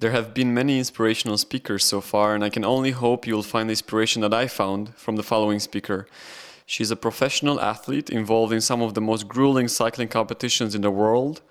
There 0.00 0.12
have 0.12 0.32
been 0.32 0.54
many 0.54 0.78
inspirational 0.78 1.36
speakers 1.36 1.84
so 1.84 2.00
far, 2.00 2.34
and 2.34 2.42
I 2.42 2.48
can 2.48 2.64
only 2.64 2.92
hope 2.92 3.26
you'll 3.26 3.42
find 3.42 3.68
the 3.68 3.72
inspiration 3.72 4.22
that 4.22 4.32
I 4.32 4.46
found 4.46 4.94
from 4.96 5.16
the 5.16 5.22
following 5.22 5.60
speaker. 5.60 6.06
She's 6.64 6.90
a 6.90 6.96
professional 6.96 7.60
athlete 7.60 8.08
involved 8.08 8.50
in 8.50 8.62
some 8.62 8.80
of 8.80 8.94
the 8.94 9.02
most 9.02 9.28
grueling 9.28 9.68
cycling 9.68 10.08
competitions 10.08 10.74
in 10.74 10.80
the 10.80 10.90
world 10.90 11.42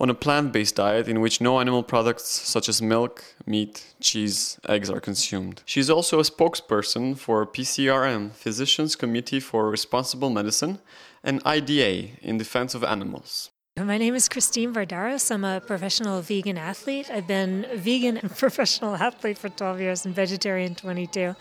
on 0.00 0.08
a 0.08 0.14
plant 0.14 0.54
based 0.54 0.76
diet 0.76 1.06
in 1.06 1.20
which 1.20 1.42
no 1.42 1.60
animal 1.60 1.82
products 1.82 2.24
such 2.24 2.66
as 2.66 2.80
milk, 2.80 3.24
meat, 3.44 3.94
cheese, 4.00 4.58
eggs 4.66 4.88
are 4.88 5.00
consumed. 5.00 5.62
She's 5.66 5.90
also 5.90 6.18
a 6.18 6.22
spokesperson 6.22 7.18
for 7.18 7.44
PCRM, 7.44 8.30
Physicians 8.30 8.96
Committee 8.96 9.40
for 9.40 9.68
Responsible 9.68 10.30
Medicine, 10.30 10.78
and 11.22 11.42
IDA 11.44 12.16
in 12.22 12.38
defense 12.38 12.74
of 12.74 12.82
animals. 12.82 13.50
Uh, 13.78 13.84
my 13.84 13.96
name 13.96 14.16
is 14.16 14.28
Christine 14.28 14.74
Vardaros. 14.74 15.30
I'm 15.30 15.44
a 15.44 15.60
professional 15.60 16.20
vegan 16.20 16.58
athlete. 16.58 17.08
I've 17.12 17.28
been 17.28 17.64
vegan 17.74 18.16
and 18.16 18.30
professional 18.44 18.96
athlete 18.96 19.38
for 19.38 19.48
12 19.48 19.80
years 19.80 20.04
and 20.04 20.12
vegetarian 20.12 20.74
22. 20.74 21.36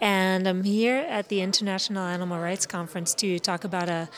And 0.00 0.46
I'm 0.46 0.62
here 0.62 0.98
at 1.08 1.28
the 1.28 1.40
International 1.40 2.04
Animal 2.04 2.38
Rights 2.38 2.66
Conference 2.66 3.14
to 3.14 3.38
talk 3.40 3.64
about 3.64 3.88
a, 3.88 4.08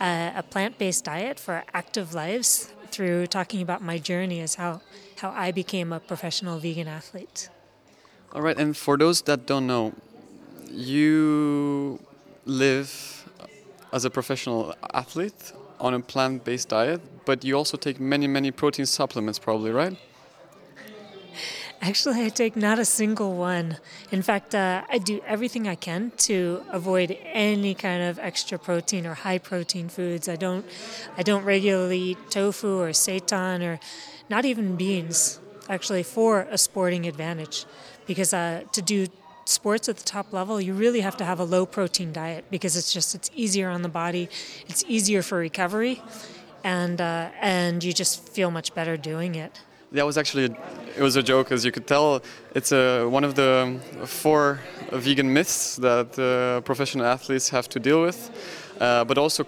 a, 0.00 0.32
a 0.36 0.42
plant 0.42 0.78
based 0.78 1.04
diet 1.04 1.38
for 1.38 1.62
active 1.74 2.14
lives 2.14 2.72
through 2.90 3.26
talking 3.26 3.60
about 3.60 3.82
my 3.82 3.98
journey 3.98 4.40
as 4.40 4.54
how, 4.54 4.80
how 5.18 5.30
I 5.30 5.52
became 5.52 5.92
a 5.92 6.00
professional 6.00 6.58
vegan 6.58 6.88
athlete. 6.88 7.50
All 8.32 8.40
right, 8.40 8.58
and 8.58 8.74
for 8.74 8.96
those 8.96 9.20
that 9.22 9.44
don't 9.44 9.66
know, 9.66 9.92
you 10.70 12.00
live 12.46 13.28
as 13.92 14.06
a 14.06 14.10
professional 14.10 14.74
athlete 14.94 15.52
on 15.80 15.94
a 15.94 16.00
plant 16.00 16.44
based 16.44 16.68
diet, 16.68 17.00
but 17.24 17.44
you 17.44 17.56
also 17.56 17.76
take 17.76 18.00
many, 18.00 18.26
many 18.26 18.50
protein 18.50 18.86
supplements, 18.86 19.38
probably, 19.38 19.70
right? 19.70 19.96
Actually, 21.82 22.22
I 22.26 22.28
take 22.28 22.56
not 22.56 22.78
a 22.78 22.84
single 22.84 23.36
one. 23.36 23.78
In 24.10 24.20
fact, 24.20 24.54
uh, 24.54 24.82
I 24.90 24.98
do 24.98 25.22
everything 25.26 25.66
I 25.66 25.76
can 25.76 26.12
to 26.28 26.62
avoid 26.70 27.16
any 27.32 27.74
kind 27.74 28.02
of 28.02 28.18
extra 28.18 28.58
protein 28.58 29.06
or 29.06 29.14
high 29.14 29.38
protein 29.38 29.88
foods. 29.88 30.28
I 30.28 30.36
don't, 30.36 30.66
I 31.16 31.22
don't 31.22 31.42
regularly 31.42 31.98
eat 31.98 32.30
tofu 32.30 32.80
or 32.80 32.90
seitan 32.90 33.62
or 33.62 33.80
not 34.28 34.44
even 34.44 34.76
beans. 34.76 35.40
Actually, 35.70 36.02
for 36.02 36.46
a 36.50 36.58
sporting 36.58 37.06
advantage, 37.06 37.64
because 38.06 38.34
uh, 38.34 38.64
to 38.72 38.82
do 38.82 39.06
sports 39.44 39.88
at 39.88 39.96
the 39.96 40.04
top 40.04 40.32
level, 40.32 40.60
you 40.60 40.74
really 40.74 41.00
have 41.00 41.16
to 41.16 41.24
have 41.24 41.40
a 41.40 41.44
low 41.44 41.64
protein 41.64 42.12
diet 42.12 42.44
because 42.50 42.76
it's 42.76 42.92
just 42.92 43.14
it's 43.14 43.30
easier 43.34 43.70
on 43.70 43.82
the 43.82 43.88
body, 43.88 44.28
it's 44.68 44.84
easier 44.86 45.22
for 45.22 45.38
recovery, 45.38 46.02
and 46.64 47.00
uh, 47.00 47.30
and 47.40 47.82
you 47.82 47.92
just 47.92 48.28
feel 48.28 48.50
much 48.50 48.74
better 48.74 48.96
doing 48.96 49.34
it. 49.34 49.60
That 49.92 50.06
was 50.06 50.16
actually 50.16 50.54
it 50.96 51.02
was 51.02 51.16
a 51.16 51.22
joke 51.22 51.52
as 51.52 51.64
you 51.64 51.72
could 51.72 51.86
tell. 51.86 52.22
It's 52.54 52.72
a, 52.72 53.06
one 53.06 53.24
of 53.24 53.34
the 53.34 53.80
four 54.06 54.60
vegan 54.92 55.32
myths 55.32 55.76
that 55.76 56.18
uh, 56.18 56.60
professional 56.62 57.06
athletes 57.06 57.48
have 57.50 57.68
to 57.70 57.80
deal 57.80 58.02
with 58.02 58.30
uh, 58.80 59.04
but 59.04 59.18
also 59.18 59.46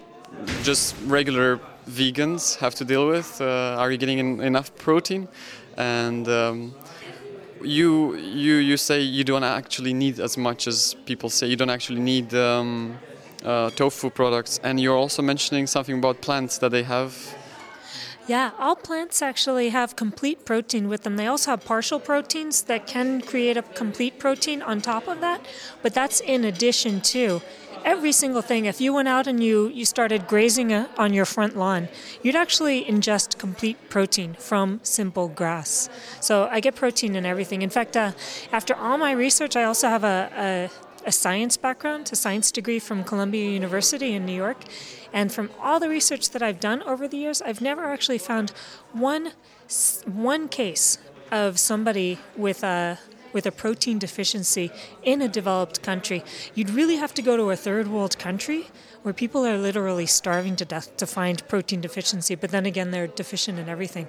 just 0.62 0.94
regular 1.06 1.58
vegans 1.88 2.56
have 2.58 2.74
to 2.76 2.84
deal 2.84 3.08
with. 3.08 3.40
Uh, 3.40 3.76
are 3.78 3.90
you 3.90 3.98
getting 3.98 4.18
in, 4.18 4.40
enough 4.40 4.74
protein? 4.76 5.28
And 5.76 6.28
um, 6.28 6.74
you 7.62 8.14
you 8.16 8.56
you 8.56 8.76
say 8.76 9.00
you 9.00 9.24
don't 9.24 9.44
actually 9.44 9.94
need 9.94 10.20
as 10.20 10.36
much 10.36 10.66
as 10.66 10.94
people 11.06 11.30
say. 11.30 11.46
You 11.46 11.56
don't 11.56 11.70
actually 11.70 12.00
need 12.00 12.34
um, 12.34 12.98
uh, 13.44 13.70
tofu 13.70 14.10
products 14.10 14.60
and 14.62 14.80
you're 14.80 14.96
also 14.96 15.22
mentioning 15.22 15.66
something 15.66 15.98
about 15.98 16.20
plants 16.20 16.58
that 16.58 16.70
they 16.70 16.82
have 16.82 17.34
yeah, 18.28 18.52
all 18.56 18.76
plants 18.76 19.20
actually 19.20 19.70
have 19.70 19.96
complete 19.96 20.44
protein 20.44 20.88
with 20.88 21.02
them. 21.02 21.16
They 21.16 21.26
also 21.26 21.50
have 21.50 21.64
partial 21.64 21.98
proteins 21.98 22.62
that 22.62 22.86
can 22.86 23.20
create 23.20 23.56
a 23.56 23.62
complete 23.62 24.20
protein 24.20 24.62
on 24.62 24.80
top 24.80 25.08
of 25.08 25.20
that, 25.20 25.44
but 25.82 25.92
that's 25.92 26.20
in 26.20 26.44
addition 26.44 27.00
to 27.00 27.42
every 27.84 28.12
single 28.12 28.42
thing. 28.42 28.66
If 28.66 28.80
you 28.80 28.92
went 28.92 29.08
out 29.08 29.26
and 29.26 29.42
you, 29.42 29.68
you 29.68 29.84
started 29.84 30.28
grazing 30.28 30.72
a, 30.72 30.88
on 30.96 31.12
your 31.12 31.24
front 31.24 31.56
lawn, 31.56 31.88
you'd 32.22 32.36
actually 32.36 32.84
ingest 32.84 33.38
complete 33.38 33.90
protein 33.90 34.34
from 34.34 34.80
simple 34.84 35.28
grass. 35.28 35.88
So 36.20 36.48
I 36.50 36.60
get 36.60 36.76
protein 36.76 37.16
in 37.16 37.26
everything. 37.26 37.62
In 37.62 37.70
fact, 37.70 37.96
uh, 37.96 38.12
after 38.52 38.74
all 38.74 38.98
my 38.98 39.12
research, 39.12 39.56
I 39.56 39.64
also 39.64 39.88
have 39.88 40.04
a, 40.04 40.70
a 41.04 41.12
science 41.12 41.56
background, 41.56 42.10
a 42.12 42.16
science 42.16 42.50
degree 42.50 42.78
from 42.78 43.04
Columbia 43.04 43.50
University 43.50 44.12
in 44.14 44.24
New 44.24 44.34
York. 44.34 44.64
And 45.12 45.32
from 45.32 45.50
all 45.60 45.80
the 45.80 45.88
research 45.88 46.30
that 46.30 46.42
I've 46.42 46.60
done 46.60 46.82
over 46.82 47.06
the 47.08 47.16
years, 47.16 47.42
I've 47.42 47.60
never 47.60 47.84
actually 47.84 48.18
found 48.18 48.50
one, 48.92 49.32
one 50.06 50.48
case 50.48 50.98
of 51.30 51.58
somebody 51.58 52.18
with 52.36 52.62
a 52.62 52.98
with 53.32 53.46
a 53.46 53.52
protein 53.52 53.98
deficiency 53.98 54.70
in 55.02 55.22
a 55.22 55.28
developed 55.28 55.82
country. 55.82 56.22
You'd 56.54 56.68
really 56.68 56.96
have 56.96 57.14
to 57.14 57.22
go 57.22 57.36
to 57.36 57.50
a 57.50 57.56
third 57.56 57.88
world 57.88 58.18
country 58.18 58.66
where 59.02 59.14
people 59.14 59.46
are 59.46 59.56
literally 59.56 60.04
starving 60.04 60.54
to 60.56 60.66
death 60.66 60.94
to 60.98 61.06
find 61.06 61.46
protein 61.48 61.80
deficiency, 61.80 62.34
but 62.34 62.50
then 62.50 62.66
again, 62.66 62.90
they're 62.90 63.06
deficient 63.06 63.58
in 63.58 63.70
everything. 63.70 64.06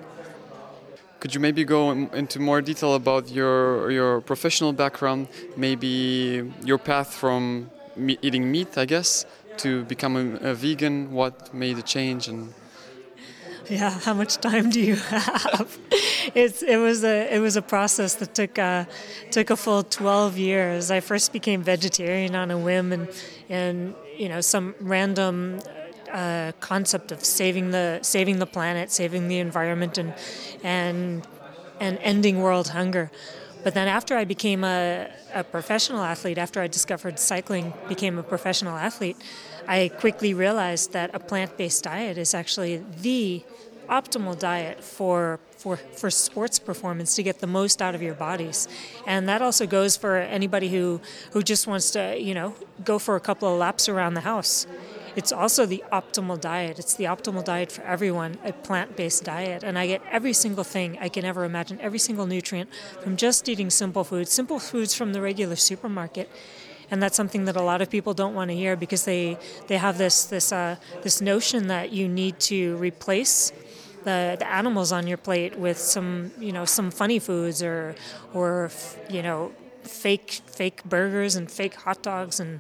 Could 1.24 1.34
you 1.34 1.40
maybe 1.40 1.64
go 1.64 1.92
into 1.92 2.38
more 2.42 2.62
detail 2.62 2.96
about 2.96 3.32
your 3.32 3.90
your 3.90 4.20
professional 4.20 4.74
background, 4.74 5.30
maybe 5.56 6.52
your 6.66 6.78
path 6.78 7.14
from 7.14 7.70
me 7.96 8.18
eating 8.22 8.52
meat, 8.52 8.78
I 8.78 8.84
guess, 8.84 9.26
to 9.64 9.86
become 9.86 10.18
a, 10.42 10.54
vegan? 10.54 11.14
What 11.14 11.54
made 11.54 11.78
the 11.78 11.82
change 11.82 12.28
and 12.28 12.54
yeah, 13.70 13.92
how 14.04 14.14
much 14.14 14.36
time 14.50 14.70
do 14.70 14.82
you 14.82 14.96
have? 15.16 15.78
it's 16.36 16.62
it 16.62 16.76
was 16.76 17.06
a 17.06 17.34
it 17.34 17.40
was 17.40 17.56
a 17.56 17.62
process 17.62 18.16
that 18.16 18.36
took 18.36 18.60
uh, 18.60 18.84
took 19.32 19.50
a 19.50 19.56
full 19.56 19.82
twelve 19.82 20.38
years. 20.38 20.92
I 20.92 21.00
first 21.00 21.32
became 21.32 21.64
vegetarian 21.64 22.36
on 22.36 22.52
a 22.52 22.58
whim 22.58 22.92
and 22.92 23.08
and 23.48 23.96
you 24.18 24.28
know 24.28 24.42
some 24.42 24.76
random 24.82 25.62
uh, 26.14 26.52
concept 26.60 27.12
of 27.12 27.24
saving 27.26 27.72
the 27.72 28.00
saving 28.02 28.40
the 28.40 28.46
planet, 28.46 28.92
saving 28.92 29.28
the 29.28 29.40
environment, 29.40 29.98
and 29.98 30.14
and 30.64 31.28
and 31.80 31.98
ending 32.02 32.42
world 32.42 32.70
hunger. 32.70 33.12
But 33.64 33.74
then 33.74 33.88
after 33.88 34.18
I 34.18 34.26
became 34.26 34.64
a, 34.64 35.10
a 35.34 35.44
professional 35.44 36.02
athlete, 36.02 36.38
after 36.38 36.62
I 36.62 36.68
discovered 36.68 37.18
cycling, 37.18 37.74
became 37.88 38.18
a 38.18 38.24
professional 38.24 38.76
athlete, 38.76 39.16
I 39.68 39.90
quickly 40.00 40.34
realized 40.34 40.92
that 40.92 41.16
a 41.16 41.20
plant-based 41.20 41.86
diet 41.86 42.18
is 42.18 42.34
actually 42.34 42.84
the 43.02 43.44
optimal 43.90 44.38
diet 44.38 44.84
for 44.84 45.40
for 45.58 45.78
for 45.78 46.10
sports 46.10 46.58
performance 46.60 47.16
to 47.16 47.24
get 47.24 47.40
the 47.40 47.48
most 47.48 47.82
out 47.82 47.94
of 47.94 48.02
your 48.02 48.14
bodies 48.14 48.68
and 49.06 49.28
that 49.28 49.42
also 49.42 49.68
goes 49.68 49.98
for 49.98 50.16
anybody 50.18 50.70
who 50.70 51.02
who 51.32 51.44
just 51.44 51.68
wants 51.68 51.92
to 51.92 52.18
you 52.18 52.34
know 52.34 52.56
go 52.86 52.98
for 52.98 53.18
a 53.18 53.20
couple 53.20 53.52
of 53.52 53.60
laps 53.60 53.90
around 53.90 54.14
the 54.14 54.22
house 54.22 54.66
it's 55.16 55.32
also 55.32 55.66
the 55.66 55.84
optimal 55.92 56.40
diet. 56.40 56.80
It's 56.80 56.96
the 56.96 57.06
optimal 57.06 57.44
diet 57.44 57.72
for 57.72 57.84
everyone, 57.84 58.38
a 58.44 58.54
plant 58.54 58.96
based 58.96 59.24
diet. 59.24 59.64
And 59.64 59.78
I 59.78 59.88
get 59.88 60.02
every 60.12 60.34
single 60.34 60.64
thing 60.64 60.98
I 61.00 61.10
can 61.10 61.26
ever 61.26 61.44
imagine, 61.44 61.80
every 61.82 62.00
single 62.00 62.26
nutrient 62.26 62.70
from 63.02 63.18
just 63.18 63.48
eating 63.48 63.70
simple 63.70 64.04
foods, 64.04 64.32
simple 64.32 64.60
foods 64.60 64.94
from 64.94 65.14
the 65.14 65.22
regular 65.22 65.56
supermarket. 65.56 66.30
And 66.92 67.02
that's 67.02 67.16
something 67.16 67.46
that 67.46 67.56
a 67.56 67.62
lot 67.62 67.82
of 67.82 67.90
people 67.90 68.14
don't 68.14 68.36
want 68.36 68.50
to 68.52 68.56
hear 68.56 68.76
because 68.76 69.06
they, 69.06 69.38
they 69.68 69.78
have 69.78 69.98
this, 69.98 70.26
this, 70.26 70.52
uh, 70.52 70.76
this 71.02 71.22
notion 71.22 71.68
that 71.68 71.92
you 71.92 72.08
need 72.08 72.40
to 72.42 72.76
replace 72.78 73.52
the, 74.04 74.36
the 74.38 74.48
animals 74.48 74.92
on 74.92 75.08
your 75.08 75.18
plate 75.18 75.58
with 75.58 75.78
some, 75.78 76.32
you 76.40 76.52
know, 76.52 76.66
some 76.66 76.92
funny 76.92 77.20
foods 77.20 77.64
or, 77.64 77.96
or 78.34 78.70
you 79.10 79.22
know, 79.22 79.52
fake, 79.84 80.42
fake 80.46 80.84
burgers 80.84 81.36
and 81.36 81.50
fake 81.50 81.76
hot 81.76 82.02
dogs 82.04 82.40
and 82.40 82.60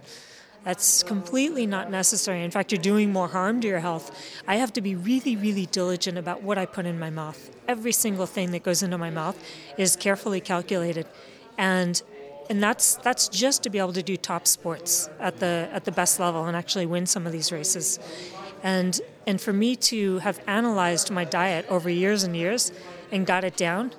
that's 0.64 1.04
completely 1.04 1.66
not 1.66 1.92
necessary. 1.92 2.42
In 2.44 2.52
fact, 2.52 2.72
you're 2.72 2.82
doing 2.82 3.12
more 3.12 3.28
harm 3.28 3.60
to 3.62 3.68
your 3.68 3.80
health. 3.80 4.12
I 4.48 4.56
have 4.56 4.72
to 4.74 4.82
be 4.82 4.96
really, 4.96 5.36
really 5.36 5.66
diligent 5.66 6.18
about 6.18 6.42
what 6.42 6.58
I 6.58 6.66
put 6.66 6.86
in 6.86 6.98
my 6.98 7.10
mouth. 7.10 7.52
Every 7.68 7.92
single 7.92 8.26
thing 8.26 8.52
that 8.52 8.64
goes 8.64 8.82
into 8.82 8.98
my 8.98 9.10
mouth 9.10 9.38
is 9.78 9.96
carefully 9.96 10.40
calculated. 10.40 11.06
And 11.58 12.02
and 12.50 12.62
that's 12.62 12.96
that's 12.96 13.30
just 13.30 13.64
to 13.64 13.70
be 13.70 13.80
able 13.80 13.94
to 13.94 14.04
do 14.04 14.18
top 14.18 14.48
sports 14.48 15.10
at 15.20 15.40
the 15.40 15.70
at 15.72 15.86
the 15.86 15.92
best 15.92 16.20
level 16.20 16.46
and 16.46 16.56
actually 16.56 16.86
win 16.86 17.06
some 17.06 17.26
of 17.26 17.32
these 17.34 17.52
races. 17.52 18.00
And 18.64 19.00
and 19.28 19.40
for 19.40 19.54
me 19.54 19.76
to 19.76 20.20
have 20.20 20.40
analyzed 20.48 21.12
my 21.12 21.26
diet 21.26 21.66
over 21.70 21.90
years 21.90 22.24
and 22.24 22.36
years 22.36 22.72
and 23.12 23.26
got 23.26 23.44
it 23.44 23.58
down 23.58 23.92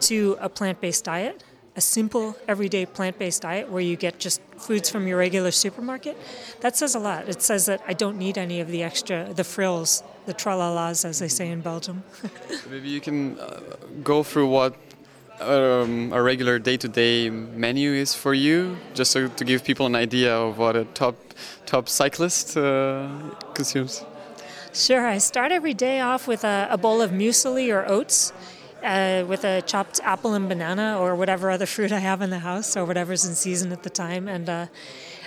to 0.00 0.36
a 0.40 0.48
plant-based 0.48 1.04
diet 1.04 1.42
a 1.78 1.80
simple, 1.80 2.36
everyday 2.48 2.84
plant 2.84 3.16
based 3.18 3.42
diet 3.42 3.70
where 3.70 3.80
you 3.90 3.96
get 3.96 4.18
just 4.18 4.40
foods 4.66 4.90
from 4.90 5.06
your 5.06 5.16
regular 5.16 5.52
supermarket, 5.52 6.16
that 6.60 6.76
says 6.76 6.96
a 6.96 6.98
lot. 6.98 7.28
It 7.28 7.40
says 7.40 7.66
that 7.66 7.80
I 7.86 7.94
don't 8.02 8.18
need 8.18 8.36
any 8.36 8.58
of 8.60 8.68
the 8.74 8.82
extra, 8.82 9.32
the 9.32 9.44
frills, 9.44 10.02
the 10.26 10.34
tralalas, 10.34 11.04
as 11.04 11.20
they 11.20 11.28
say 11.28 11.48
in 11.48 11.60
Belgium. 11.60 12.02
Maybe 12.70 12.88
you 12.88 13.00
can 13.00 13.38
uh, 13.38 13.60
go 14.02 14.24
through 14.24 14.48
what 14.48 14.74
um, 15.40 16.12
a 16.12 16.20
regular 16.20 16.58
day-to-day 16.58 17.30
menu 17.30 17.92
is 17.92 18.12
for 18.12 18.34
you, 18.34 18.76
just 18.94 19.12
so 19.12 19.28
to 19.28 19.44
give 19.44 19.62
people 19.62 19.86
an 19.86 19.94
idea 19.94 20.36
of 20.36 20.58
what 20.58 20.74
a 20.74 20.84
top 21.02 21.14
top 21.64 21.88
cyclist 21.88 22.56
uh, 22.56 23.08
consumes. 23.54 24.04
Sure. 24.74 25.06
I 25.06 25.18
start 25.18 25.52
every 25.52 25.74
day 25.74 26.00
off 26.00 26.26
with 26.26 26.42
a, 26.44 26.68
a 26.70 26.78
bowl 26.78 27.00
of 27.00 27.10
muesli 27.10 27.72
or 27.72 27.88
oats 27.88 28.32
uh, 28.88 29.24
with 29.26 29.44
a 29.44 29.62
chopped 29.62 30.00
apple 30.02 30.34
and 30.34 30.48
banana 30.48 30.98
or 30.98 31.14
whatever 31.14 31.50
other 31.50 31.66
fruit 31.66 31.92
I 31.92 31.98
have 31.98 32.22
in 32.22 32.30
the 32.30 32.38
house 32.38 32.76
or 32.76 32.84
whatever's 32.84 33.24
in 33.24 33.34
season 33.34 33.70
at 33.72 33.82
the 33.82 33.90
time. 33.90 34.28
And 34.28 34.48
uh, 34.48 34.66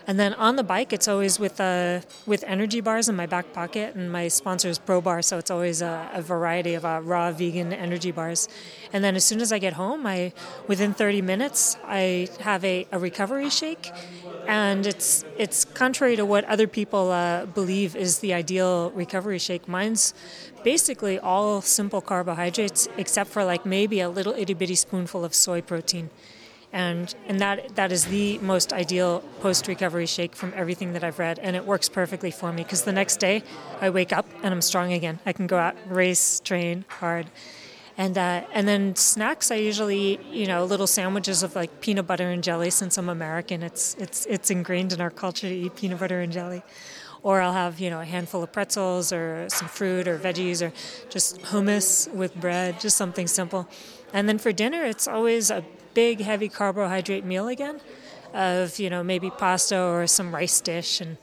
and 0.08 0.20
then 0.20 0.34
on 0.36 0.56
the 0.56 0.64
bike, 0.64 0.94
it's 0.94 1.08
always 1.08 1.40
with 1.40 1.60
uh, 1.60 2.02
with 2.26 2.44
energy 2.48 2.82
bars 2.82 3.08
in 3.10 3.16
my 3.16 3.26
back 3.26 3.54
pocket, 3.54 3.96
and 3.96 4.12
my 4.12 4.28
sponsor 4.28 4.70
is 4.70 4.80
Pro 4.80 5.02
Bar, 5.02 5.22
so 5.22 5.38
it's 5.38 5.52
always 5.52 5.82
a, 5.82 6.10
a 6.14 6.22
variety 6.22 6.74
of 6.74 6.86
uh, 6.86 7.02
raw 7.04 7.32
vegan 7.32 7.72
energy 7.74 8.12
bars. 8.12 8.48
And 8.94 9.04
then 9.04 9.16
as 9.16 9.24
soon 9.24 9.42
as 9.42 9.52
I 9.52 9.60
get 9.60 9.74
home, 9.74 10.06
I 10.06 10.34
within 10.68 10.94
30 10.94 11.22
minutes, 11.22 11.78
I 11.86 12.30
have 12.40 12.66
a, 12.66 12.88
a 12.92 13.00
recovery 13.00 13.50
shake, 13.50 13.92
and 14.48 14.88
it's 14.88 15.24
it's 15.38 15.66
contrary 15.66 16.16
to 16.16 16.26
what 16.26 16.46
other 16.46 16.68
people 16.68 17.12
uh, 17.12 17.46
believe 17.46 17.96
is 17.96 18.20
the 18.20 18.34
ideal 18.34 18.92
recovery 18.92 19.40
shake. 19.40 19.68
Mine's 19.68 20.14
basically 20.64 21.20
all 21.20 21.62
simple 21.62 22.02
carbohydrates, 22.02 22.88
except 22.98 23.30
for 23.30 23.44
like 23.44 23.66
maybe 23.66 24.00
a 24.00 24.10
little 24.10 24.34
itty 24.34 24.54
bitty 24.54 24.76
spoonful 24.76 25.24
of 25.24 25.34
soy 25.34 25.62
protein 25.62 26.10
and 26.74 27.14
and 27.28 27.40
that 27.40 27.76
that 27.76 27.92
is 27.92 28.06
the 28.06 28.38
most 28.40 28.72
ideal 28.72 29.22
post 29.42 29.68
recovery 29.68 30.06
shake 30.06 30.36
from 30.36 30.54
everything 30.56 30.94
that 30.94 31.04
I've 31.04 31.20
read, 31.20 31.40
and 31.40 31.56
it 31.56 31.66
works 31.66 31.90
perfectly 31.90 32.32
for 32.32 32.52
me 32.54 32.64
because 32.64 32.84
the 32.84 32.92
next 32.92 33.20
day 33.20 33.44
I 33.82 33.90
wake 33.90 34.14
up 34.14 34.26
and 34.44 34.54
I'm 34.54 34.62
strong 34.62 34.94
again. 34.94 35.20
I 35.26 35.34
can 35.34 35.48
go 35.48 35.58
out, 35.58 35.76
race, 35.88 36.40
train 36.40 36.86
hard, 36.88 37.28
and 37.98 38.18
uh, 38.18 38.44
and 38.54 38.68
then 38.68 38.96
snacks 38.96 39.52
I 39.52 39.56
usually 39.56 40.00
eat 40.00 40.26
you 40.26 40.48
know 40.48 40.64
little 40.64 40.88
sandwiches 40.88 41.44
of 41.44 41.56
like 41.56 41.82
peanut 41.82 42.08
butter 42.08 42.30
and 42.30 42.44
jelly 42.44 42.70
since 42.70 42.98
I'm 42.98 43.10
American. 43.10 43.64
It's 43.64 43.96
it's 43.96 44.26
it's 44.28 44.50
ingrained 44.50 44.94
in 44.94 45.02
our 45.02 45.12
culture 45.12 45.50
to 45.50 45.56
eat 45.56 45.76
peanut 45.76 46.00
butter 46.00 46.22
and 46.22 46.32
jelly. 46.32 46.64
Or 47.24 47.40
I'll 47.40 47.54
have, 47.54 47.80
you 47.80 47.92
know, 47.92 48.02
a 48.02 48.06
handful 48.06 48.42
of 48.42 48.52
pretzels 48.52 49.14
or 49.14 49.48
some 49.48 49.68
fruit 49.68 50.08
or 50.08 50.18
veggies 50.18 50.66
or 50.66 50.74
just 51.08 51.40
hummus 51.42 52.12
with 52.12 52.34
bread, 52.34 52.80
just 52.80 52.98
something 52.98 53.28
simple. 53.28 53.70
And 54.12 54.28
then 54.28 54.40
for 54.40 54.52
dinner, 54.52 54.84
it's 54.84 55.08
always 55.08 55.52
a 55.52 55.64
big 55.94 56.22
heavy 56.22 56.50
carbohydrate 56.50 57.26
meal 57.26 57.48
again 57.48 57.80
of 58.34 58.80
you 58.80 58.90
know 58.90 59.04
maybe 59.04 59.30
pasta 59.30 59.80
or 59.80 60.08
some 60.08 60.34
rice 60.34 60.62
dish 60.62 61.02
and 61.02 61.18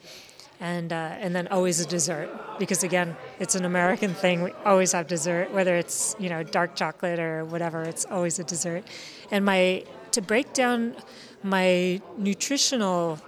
and 0.60 0.92
uh, 0.92 1.14
and 1.20 1.34
then 1.34 1.46
always 1.48 1.80
a 1.80 1.86
dessert 1.86 2.28
because 2.58 2.82
again 2.82 3.16
it's 3.38 3.54
an 3.54 3.64
American 3.64 4.14
thing. 4.14 4.42
We 4.42 4.52
always 4.64 4.92
have 4.92 5.06
dessert 5.06 5.52
whether 5.52 5.76
it's 5.76 6.16
you 6.18 6.28
know 6.28 6.42
dark 6.42 6.74
chocolate 6.74 7.18
or 7.18 7.44
whatever 7.44 7.82
it's 7.82 8.04
always 8.06 8.38
a 8.38 8.44
dessert. 8.44 8.84
And 9.30 9.44
my 9.44 9.84
to 10.12 10.20
break 10.20 10.52
down 10.52 10.96
my 11.42 12.00
nutritional 12.16 13.20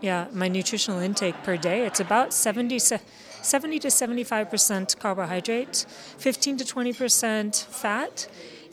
yeah 0.00 0.28
my 0.32 0.48
nutritional 0.48 1.00
intake 1.00 1.42
per 1.42 1.56
day 1.56 1.84
it's 1.86 2.00
about 2.00 2.32
70 2.32 2.78
70 2.78 3.78
to 3.80 3.90
75 3.90 4.50
percent 4.50 4.96
carbohydrate 5.00 5.84
15 6.18 6.58
to 6.58 6.64
20 6.64 6.92
percent 6.92 7.66
fat 7.70 8.28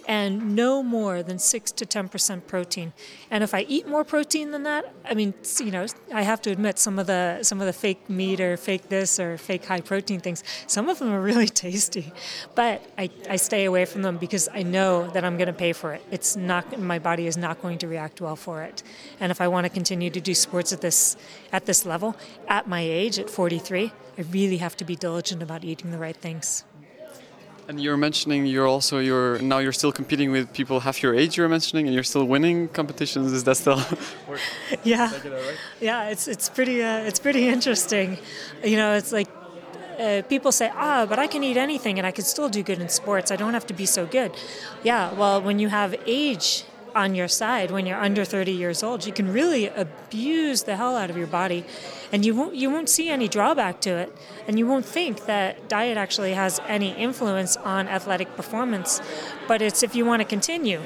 and 0.07 0.55
no 0.55 0.83
more 0.83 1.23
than 1.23 1.39
6 1.39 1.71
to 1.73 1.85
10% 1.85 2.47
protein. 2.47 2.93
And 3.31 3.43
if 3.43 3.53
I 3.53 3.61
eat 3.61 3.87
more 3.87 4.03
protein 4.03 4.51
than 4.51 4.63
that, 4.63 4.93
I 5.05 5.13
mean, 5.13 5.33
you 5.59 5.71
know, 5.71 5.85
I 6.13 6.21
have 6.23 6.41
to 6.43 6.51
admit 6.51 6.79
some 6.79 6.99
of 6.99 7.07
the 7.07 7.39
some 7.43 7.59
of 7.61 7.67
the 7.67 7.73
fake 7.73 8.09
meat 8.09 8.39
or 8.39 8.57
fake 8.57 8.89
this 8.89 9.19
or 9.19 9.37
fake 9.37 9.65
high 9.65 9.81
protein 9.81 10.19
things, 10.19 10.43
some 10.67 10.89
of 10.89 10.99
them 10.99 11.11
are 11.11 11.21
really 11.21 11.47
tasty. 11.65 12.11
But 12.55 12.81
I, 12.97 13.09
I 13.29 13.35
stay 13.35 13.65
away 13.65 13.85
from 13.85 14.01
them 14.01 14.17
because 14.17 14.49
I 14.53 14.63
know 14.63 15.09
that 15.11 15.23
I'm 15.23 15.37
going 15.37 15.47
to 15.47 15.53
pay 15.53 15.73
for 15.73 15.93
it. 15.93 16.01
It's 16.11 16.35
not 16.35 16.79
my 16.79 16.99
body 16.99 17.27
is 17.27 17.37
not 17.37 17.61
going 17.61 17.77
to 17.79 17.87
react 17.87 18.21
well 18.21 18.35
for 18.35 18.63
it. 18.63 18.83
And 19.19 19.31
if 19.31 19.41
I 19.41 19.47
want 19.47 19.65
to 19.65 19.69
continue 19.69 20.09
to 20.09 20.21
do 20.21 20.33
sports 20.33 20.73
at 20.73 20.81
this 20.81 21.17
at 21.51 21.65
this 21.65 21.85
level 21.85 22.15
at 22.47 22.67
my 22.67 22.81
age 22.81 23.19
at 23.19 23.29
43, 23.29 23.91
I 24.17 24.21
really 24.21 24.57
have 24.57 24.75
to 24.77 24.85
be 24.85 24.95
diligent 24.95 25.41
about 25.41 25.63
eating 25.63 25.91
the 25.91 25.97
right 25.97 26.15
things. 26.15 26.63
And 27.69 27.79
you're 27.79 27.97
mentioning 27.97 28.47
you're 28.47 28.67
also 28.67 28.97
you're 28.97 29.37
now 29.37 29.59
you're 29.59 29.77
still 29.81 29.91
competing 29.91 30.31
with 30.31 30.51
people 30.53 30.79
half 30.79 31.03
your 31.03 31.13
age. 31.13 31.37
You're 31.37 31.47
mentioning, 31.47 31.85
and 31.85 31.93
you're 31.93 32.09
still 32.13 32.25
winning 32.25 32.67
competitions. 32.69 33.31
Is 33.31 33.43
that 33.43 33.57
still? 33.57 33.79
yeah, 34.83 35.13
yeah. 35.79 36.09
It's 36.09 36.27
it's 36.27 36.49
pretty 36.49 36.81
uh, 36.81 37.09
it's 37.09 37.19
pretty 37.19 37.47
interesting. 37.47 38.17
You 38.63 38.77
know, 38.77 38.95
it's 38.95 39.11
like 39.11 39.29
uh, 39.99 40.23
people 40.27 40.51
say, 40.51 40.71
ah, 40.73 41.05
but 41.05 41.19
I 41.19 41.27
can 41.27 41.43
eat 41.43 41.57
anything 41.57 41.99
and 41.99 42.07
I 42.07 42.11
can 42.11 42.23
still 42.23 42.49
do 42.49 42.63
good 42.63 42.79
in 42.79 42.89
sports. 42.89 43.29
I 43.29 43.35
don't 43.35 43.53
have 43.53 43.67
to 43.67 43.75
be 43.75 43.85
so 43.85 44.07
good. 44.07 44.31
Yeah, 44.81 45.13
well, 45.13 45.39
when 45.39 45.59
you 45.59 45.69
have 45.69 45.93
age 46.07 46.63
on 46.95 47.15
your 47.15 47.27
side 47.27 47.71
when 47.71 47.85
you're 47.85 47.99
under 47.99 48.25
30 48.25 48.51
years 48.51 48.83
old, 48.83 49.05
you 49.05 49.13
can 49.13 49.31
really 49.31 49.67
abuse 49.67 50.63
the 50.63 50.75
hell 50.75 50.95
out 50.95 51.09
of 51.09 51.17
your 51.17 51.27
body, 51.27 51.65
and 52.11 52.25
you 52.25 52.35
won't 52.35 52.55
you 52.55 52.69
won't 52.69 52.89
see 52.89 53.09
any 53.09 53.27
drawback 53.27 53.81
to 53.81 53.91
it, 53.91 54.15
and 54.47 54.57
you 54.57 54.67
won't 54.67 54.85
think 54.85 55.25
that 55.25 55.69
diet 55.69 55.97
actually 55.97 56.33
has 56.33 56.59
any 56.67 56.91
influence 56.91 57.57
on 57.57 57.87
athletic 57.87 58.35
performance. 58.35 59.01
But 59.47 59.61
it's 59.61 59.83
if 59.83 59.95
you 59.95 60.05
want 60.05 60.21
to 60.21 60.25
continue, 60.25 60.81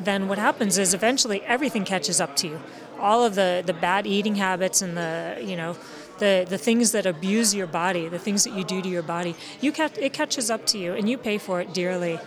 then 0.00 0.28
what 0.28 0.38
happens 0.38 0.78
is 0.78 0.94
eventually 0.94 1.42
everything 1.42 1.84
catches 1.84 2.20
up 2.20 2.36
to 2.36 2.48
you. 2.48 2.60
All 2.98 3.24
of 3.24 3.34
the 3.34 3.62
the 3.64 3.74
bad 3.74 4.06
eating 4.06 4.36
habits 4.36 4.82
and 4.82 4.96
the 4.96 5.38
you 5.42 5.56
know 5.56 5.76
the, 6.18 6.46
the 6.48 6.58
things 6.58 6.92
that 6.92 7.06
abuse 7.06 7.54
your 7.54 7.66
body, 7.66 8.08
the 8.08 8.18
things 8.18 8.44
that 8.44 8.54
you 8.54 8.64
do 8.64 8.80
to 8.80 8.88
your 8.88 9.02
body, 9.02 9.34
you 9.60 9.72
it 9.76 10.12
catches 10.12 10.50
up 10.50 10.66
to 10.66 10.78
you 10.78 10.92
and 10.92 11.08
you 11.08 11.18
pay 11.18 11.38
for 11.38 11.60
it 11.60 11.74
dearly. 11.74 12.18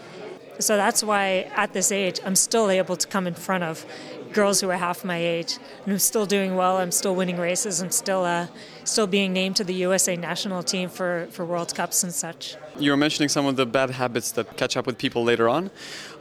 So 0.59 0.75
that's 0.75 1.03
why 1.03 1.51
at 1.55 1.73
this 1.73 1.91
age, 1.91 2.19
I'm 2.25 2.35
still 2.35 2.69
able 2.69 2.95
to 2.95 3.07
come 3.07 3.27
in 3.27 3.33
front 3.33 3.63
of 3.63 3.85
girls 4.33 4.61
who 4.61 4.69
are 4.69 4.77
half 4.77 5.03
my 5.03 5.17
age, 5.17 5.57
and 5.83 5.93
I'm 5.93 5.99
still 5.99 6.25
doing 6.25 6.55
well. 6.55 6.77
I'm 6.77 6.91
still 6.91 7.15
winning 7.15 7.37
races. 7.37 7.81
I'm 7.81 7.91
still 7.91 8.23
uh, 8.23 8.47
still 8.83 9.07
being 9.07 9.33
named 9.33 9.55
to 9.57 9.63
the 9.63 9.73
USA 9.73 10.15
national 10.15 10.63
team 10.63 10.89
for, 10.89 11.27
for 11.31 11.45
World 11.45 11.73
Cups 11.73 12.03
and 12.03 12.13
such. 12.13 12.55
You 12.77 12.91
were 12.91 12.97
mentioning 12.97 13.29
some 13.29 13.45
of 13.45 13.55
the 13.55 13.65
bad 13.65 13.89
habits 13.91 14.31
that 14.33 14.57
catch 14.57 14.77
up 14.77 14.85
with 14.85 14.97
people 14.97 15.23
later 15.23 15.47
on. 15.49 15.71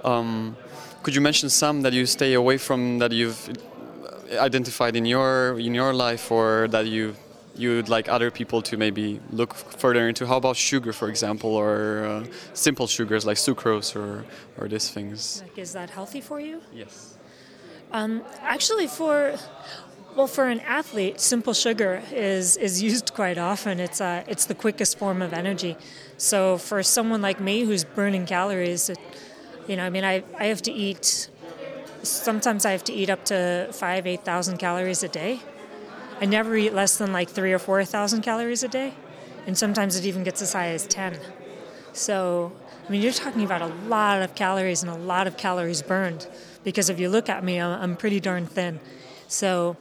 Um, 0.04 0.56
could 1.02 1.14
you 1.14 1.20
mention 1.20 1.48
some 1.50 1.82
that 1.82 1.92
you 1.92 2.06
stay 2.06 2.34
away 2.34 2.58
from 2.58 2.98
that 2.98 3.12
you've 3.12 3.50
identified 4.32 4.96
in 4.96 5.06
your 5.06 5.58
in 5.58 5.74
your 5.74 5.92
life, 5.92 6.30
or 6.30 6.68
that 6.68 6.86
you 6.86 7.14
you'd 7.58 7.88
like 7.88 8.08
other 8.08 8.30
people 8.30 8.62
to 8.62 8.76
maybe 8.76 9.20
look 9.30 9.54
further 9.54 10.08
into? 10.08 10.26
How 10.26 10.36
about 10.36 10.56
sugar 10.56 10.92
for 10.92 11.08
example 11.08 11.50
or 11.54 12.04
uh, 12.04 12.24
simple 12.54 12.86
sugars 12.86 13.24
like 13.26 13.36
sucrose 13.36 13.96
or 13.96 14.24
or 14.58 14.68
these 14.68 14.90
things? 14.90 15.42
Like 15.42 15.58
is 15.58 15.72
that 15.72 15.90
healthy 15.90 16.20
for 16.20 16.40
you? 16.40 16.62
Yes. 16.72 17.16
Um, 17.92 18.22
actually 18.42 18.86
for 18.86 19.38
well 20.16 20.26
for 20.26 20.46
an 20.48 20.60
athlete 20.60 21.20
simple 21.20 21.54
sugar 21.54 22.02
is 22.12 22.56
is 22.56 22.82
used 22.82 23.14
quite 23.14 23.38
often. 23.38 23.80
It's 23.80 24.00
uh, 24.00 24.24
it's 24.26 24.46
the 24.46 24.54
quickest 24.54 24.98
form 24.98 25.22
of 25.22 25.32
energy. 25.32 25.76
So 26.18 26.58
for 26.58 26.82
someone 26.82 27.22
like 27.22 27.40
me 27.40 27.64
who's 27.64 27.84
burning 27.84 28.26
calories 28.26 28.88
it, 28.88 28.98
you 29.66 29.76
know 29.76 29.84
i 29.84 29.90
mean 29.90 30.04
i 30.04 30.22
i 30.38 30.46
have 30.46 30.62
to 30.62 30.72
eat 30.72 31.28
sometimes 32.02 32.64
i 32.64 32.70
have 32.70 32.84
to 32.84 32.92
eat 32.92 33.10
up 33.10 33.24
to 33.24 33.68
5 33.72 34.06
8000 34.06 34.58
calories 34.58 35.02
a 35.02 35.08
day 35.08 35.40
I 36.20 36.24
never 36.24 36.56
eat 36.56 36.72
less 36.72 36.96
than 36.96 37.12
like 37.12 37.28
three 37.28 37.52
or 37.52 37.58
four 37.58 37.84
thousand 37.84 38.22
calories 38.22 38.62
a 38.62 38.68
day, 38.68 38.94
and 39.46 39.56
sometimes 39.56 39.96
it 39.96 40.06
even 40.06 40.24
gets 40.24 40.40
as 40.40 40.52
high 40.52 40.68
as 40.68 40.86
ten. 40.86 41.18
So, 41.92 42.52
I 42.86 42.90
mean, 42.90 43.02
you're 43.02 43.12
talking 43.12 43.42
about 43.42 43.62
a 43.62 43.72
lot 43.88 44.22
of 44.22 44.34
calories 44.34 44.82
and 44.82 44.90
a 44.90 44.96
lot 44.96 45.26
of 45.26 45.36
calories 45.36 45.82
burned. 45.82 46.26
Because 46.62 46.90
if 46.90 46.98
you 46.98 47.08
look 47.08 47.28
at 47.28 47.44
me, 47.44 47.60
I'm 47.60 47.96
pretty 47.96 48.20
darn 48.20 48.46
thin. 48.46 48.80
So, 49.28 49.76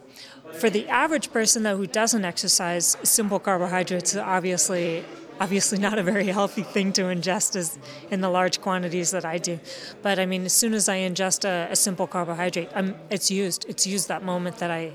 for 0.52 0.70
the 0.70 0.88
average 0.88 1.32
person 1.32 1.62
though 1.62 1.76
who 1.76 1.86
doesn't 1.86 2.24
exercise, 2.24 2.96
simple 3.02 3.38
carbohydrates 3.38 4.14
are 4.16 4.36
obviously 4.36 5.04
obviously 5.38 5.78
not 5.78 5.98
a 5.98 6.02
very 6.02 6.26
healthy 6.38 6.62
thing 6.62 6.92
to 6.94 7.02
ingest 7.02 7.56
as 7.56 7.78
in 8.10 8.20
the 8.20 8.30
large 8.30 8.60
quantities 8.60 9.10
that 9.10 9.24
I 9.24 9.38
do. 9.38 9.60
But 10.02 10.18
I 10.18 10.26
mean, 10.26 10.44
as 10.44 10.52
soon 10.54 10.72
as 10.72 10.88
I 10.88 10.98
ingest 10.98 11.44
a, 11.44 11.70
a 11.70 11.76
simple 11.76 12.06
carbohydrate, 12.06 12.70
I'm, 12.74 12.94
it's 13.10 13.30
used. 13.30 13.66
It's 13.68 13.86
used 13.86 14.08
that 14.08 14.22
moment 14.22 14.58
that 14.58 14.70
I 14.70 14.92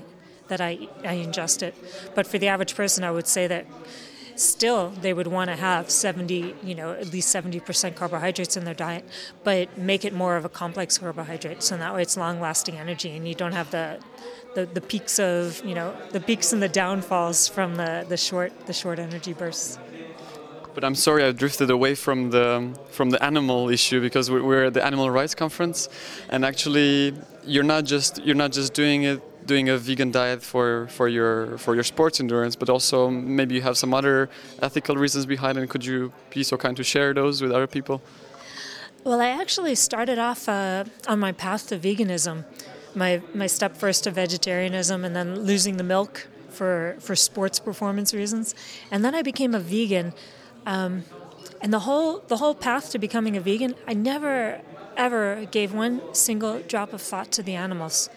that 0.52 0.60
I, 0.60 0.86
I 1.02 1.14
ingest 1.26 1.62
it. 1.62 1.74
But 2.14 2.26
for 2.26 2.36
the 2.36 2.48
average 2.48 2.74
person, 2.74 3.04
I 3.04 3.10
would 3.10 3.26
say 3.26 3.46
that 3.46 3.64
still 4.36 4.90
they 5.00 5.14
would 5.14 5.26
want 5.26 5.48
to 5.48 5.56
have 5.56 5.90
70 5.90 6.54
you 6.62 6.74
know 6.74 6.92
at 6.92 7.12
least 7.12 7.34
70% 7.34 7.94
carbohydrates 7.94 8.56
in 8.56 8.64
their 8.64 8.72
diet 8.74 9.04
but 9.44 9.76
make 9.76 10.06
it 10.06 10.14
more 10.14 10.36
of 10.38 10.44
a 10.46 10.48
complex 10.48 10.96
carbohydrate 10.96 11.62
so 11.62 11.76
that 11.76 11.94
way 11.94 12.00
it's 12.00 12.16
long 12.16 12.40
lasting 12.40 12.78
energy 12.78 13.10
and 13.14 13.28
you 13.28 13.34
don't 13.34 13.52
have 13.52 13.70
the, 13.70 13.98
the 14.54 14.64
the 14.64 14.80
peaks 14.80 15.18
of 15.18 15.62
you 15.66 15.74
know 15.74 15.94
the 16.12 16.20
peaks 16.28 16.50
and 16.54 16.62
the 16.62 16.68
downfalls 16.82 17.46
from 17.46 17.74
the 17.74 18.06
the 18.08 18.16
short 18.16 18.50
the 18.66 18.72
short 18.72 18.98
energy 18.98 19.34
bursts 19.34 19.78
but 20.74 20.84
I'm 20.84 20.94
sorry 20.94 21.24
I 21.24 21.32
drifted 21.32 21.70
away 21.70 21.94
from 21.94 22.30
the 22.30 22.46
from 22.90 23.10
the 23.10 23.22
animal 23.22 23.68
issue 23.68 24.00
because 24.00 24.30
we're 24.30 24.64
at 24.64 24.74
the 24.74 24.84
animal 24.84 25.10
rights 25.10 25.34
conference, 25.34 25.88
and 26.30 26.44
actually 26.44 27.14
you're 27.44 27.68
not 27.74 27.84
just 27.84 28.22
you're 28.24 28.40
not 28.44 28.52
just 28.52 28.72
doing 28.72 29.02
it 29.02 29.20
doing 29.46 29.68
a 29.68 29.78
vegan 29.78 30.10
diet 30.10 30.42
for, 30.42 30.86
for 30.88 31.08
your 31.08 31.58
for 31.58 31.74
your 31.74 31.84
sports 31.84 32.20
endurance, 32.20 32.56
but 32.56 32.68
also 32.68 33.10
maybe 33.10 33.54
you 33.54 33.62
have 33.62 33.76
some 33.76 33.94
other 33.94 34.28
ethical 34.60 34.96
reasons 34.96 35.26
behind 35.26 35.58
it. 35.58 35.68
Could 35.68 35.84
you 35.84 36.12
be 36.30 36.42
so 36.42 36.56
kind 36.56 36.76
to 36.76 36.84
share 36.84 37.14
those 37.14 37.42
with 37.42 37.52
other 37.52 37.66
people? 37.66 38.02
Well, 39.04 39.20
I 39.20 39.28
actually 39.28 39.74
started 39.74 40.18
off 40.18 40.48
uh, 40.48 40.84
on 41.08 41.18
my 41.18 41.32
path 41.32 41.68
to 41.68 41.78
veganism. 41.78 42.44
My 42.94 43.22
my 43.34 43.46
step 43.46 43.76
first 43.76 44.04
to 44.04 44.10
vegetarianism, 44.10 45.04
and 45.04 45.16
then 45.16 45.40
losing 45.40 45.76
the 45.76 45.84
milk 45.84 46.28
for 46.50 46.96
for 47.00 47.16
sports 47.16 47.58
performance 47.58 48.14
reasons, 48.14 48.54
and 48.90 49.04
then 49.04 49.14
I 49.14 49.22
became 49.22 49.54
a 49.54 49.60
vegan. 49.60 50.12
Um, 50.66 51.04
and 51.60 51.72
the 51.72 51.80
whole 51.80 52.22
the 52.28 52.36
whole 52.36 52.54
path 52.54 52.90
to 52.90 52.98
becoming 52.98 53.36
a 53.36 53.40
vegan, 53.40 53.74
I 53.88 53.94
never 53.94 54.60
ever 54.96 55.46
gave 55.50 55.72
one 55.72 56.14
single 56.14 56.60
drop 56.60 56.92
of 56.92 57.00
thought 57.00 57.30
to 57.32 57.42
the 57.42 57.54
animals. 57.54 58.10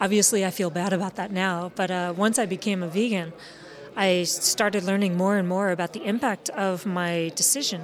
Obviously, 0.00 0.46
I 0.46 0.50
feel 0.50 0.70
bad 0.70 0.94
about 0.94 1.16
that 1.16 1.30
now, 1.30 1.72
but 1.76 1.90
uh, 1.90 2.14
once 2.16 2.38
I 2.38 2.46
became 2.46 2.82
a 2.82 2.88
vegan, 2.88 3.34
I 3.94 4.22
started 4.22 4.82
learning 4.82 5.14
more 5.14 5.36
and 5.36 5.46
more 5.46 5.70
about 5.70 5.92
the 5.92 6.02
impact 6.04 6.48
of 6.50 6.86
my 6.86 7.32
decision 7.34 7.82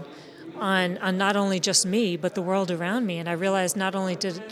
on, 0.59 0.97
on 0.99 1.19
not 1.19 1.37
only 1.37 1.61
just 1.61 1.85
me, 1.85 2.17
but 2.17 2.35
the 2.35 2.41
world 2.41 2.71
around 2.71 3.07
me. 3.07 3.19
And 3.19 3.29
I 3.29 3.33
realized 3.33 3.77
not 3.77 3.95
only 3.95 4.17
did, 4.17 4.43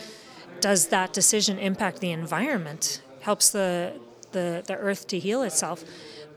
does 0.61 0.89
that 0.89 1.11
decision 1.11 1.57
impact 1.57 2.01
the 2.01 2.11
environment, 2.11 3.01
helps 3.21 3.49
the, 3.49 3.93
the, 4.31 4.63
the 4.67 4.75
earth 4.75 5.07
to 5.07 5.17
heal 5.17 5.41
itself, 5.41 5.83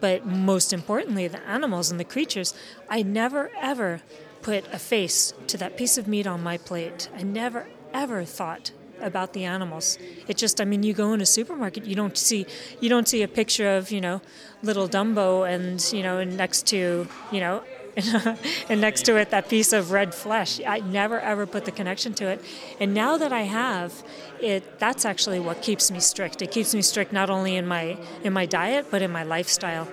but 0.00 0.24
most 0.24 0.72
importantly, 0.72 1.28
the 1.28 1.42
animals 1.46 1.90
and 1.90 2.00
the 2.00 2.04
creatures, 2.04 2.54
I 2.88 3.02
never 3.02 3.50
ever 3.60 4.00
put 4.40 4.64
a 4.72 4.78
face 4.78 5.34
to 5.48 5.58
that 5.58 5.76
piece 5.76 5.98
of 5.98 6.08
meat 6.08 6.26
on 6.26 6.42
my 6.42 6.56
plate. 6.56 7.10
I 7.14 7.22
never 7.22 7.66
ever 7.92 8.24
thought 8.24 8.70
about 9.00 9.32
the 9.32 9.44
animals. 9.44 9.98
It 10.26 10.36
just 10.36 10.60
I 10.60 10.64
mean 10.64 10.82
you 10.82 10.94
go 10.94 11.12
in 11.12 11.20
a 11.20 11.26
supermarket 11.26 11.84
you 11.86 11.94
don't 11.94 12.16
see 12.16 12.46
you 12.80 12.88
don't 12.88 13.08
see 13.08 13.22
a 13.22 13.28
picture 13.28 13.76
of, 13.76 13.90
you 13.90 14.00
know, 14.00 14.20
little 14.62 14.88
Dumbo 14.88 15.48
and, 15.48 15.84
you 15.92 16.02
know, 16.02 16.18
and 16.18 16.36
next 16.36 16.66
to, 16.68 17.06
you 17.30 17.40
know, 17.40 17.62
and 18.68 18.80
next 18.80 19.04
to 19.06 19.16
it 19.16 19.30
that 19.30 19.48
piece 19.48 19.72
of 19.72 19.90
red 19.90 20.14
flesh. 20.14 20.60
I 20.64 20.80
never 20.80 21.20
ever 21.20 21.46
put 21.46 21.64
the 21.64 21.72
connection 21.72 22.14
to 22.14 22.26
it. 22.28 22.44
And 22.80 22.94
now 22.94 23.16
that 23.16 23.32
I 23.32 23.42
have, 23.42 23.92
it 24.40 24.78
that's 24.78 25.04
actually 25.04 25.40
what 25.40 25.62
keeps 25.62 25.90
me 25.90 26.00
strict. 26.00 26.42
It 26.42 26.50
keeps 26.50 26.74
me 26.74 26.82
strict 26.82 27.12
not 27.12 27.30
only 27.30 27.56
in 27.56 27.66
my 27.66 27.98
in 28.22 28.32
my 28.32 28.46
diet 28.46 28.86
but 28.90 29.02
in 29.02 29.10
my 29.10 29.24
lifestyle. 29.24 29.88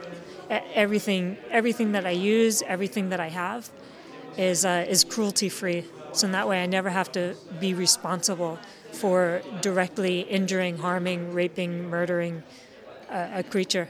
Everything 0.50 1.38
everything 1.50 1.94
that 1.94 2.06
I 2.06 2.12
use, 2.12 2.62
everything 2.64 3.10
that 3.10 3.20
I 3.20 3.30
have 3.30 3.70
is 4.38 4.66
uh, 4.66 4.86
is 4.88 5.04
cruelty 5.04 5.50
free. 5.50 5.86
So 6.14 6.28
in 6.28 6.32
that 6.34 6.48
way 6.48 6.62
I 6.62 6.68
never 6.68 6.90
have 6.90 7.12
to 7.14 7.36
be 7.60 7.74
responsible 7.74 8.60
for 8.96 9.42
directly 9.62 10.22
injuring, 10.22 10.78
harming, 10.78 11.34
raping, 11.34 11.90
murdering 11.90 12.44
a, 13.10 13.40
a 13.40 13.44
creature. 13.44 13.90